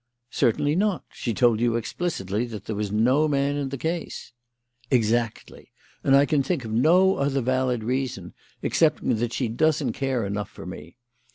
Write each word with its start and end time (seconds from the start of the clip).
"Certainly 0.31 0.75
not. 0.77 1.05
She 1.11 1.31
told 1.31 1.59
you 1.61 1.75
explicitly 1.75 2.45
that 2.47 2.65
there 2.65 2.75
was 2.75 2.91
no 2.91 3.27
man 3.27 3.55
in 3.55 3.69
the 3.69 3.77
case." 3.77 4.33
"Exactly. 4.89 5.71
And 6.03 6.15
I 6.15 6.25
can 6.25 6.41
think 6.41 6.65
of 6.65 6.71
no 6.71 7.17
other 7.17 7.39
valid 7.41 7.83
reason, 7.83 8.33
excepting 8.63 9.15
that 9.17 9.31
she 9.33 9.47
doesn't 9.47 9.91
care 9.93 10.25
enough 10.25 10.49
for 10.49 10.65
me. 10.65 10.97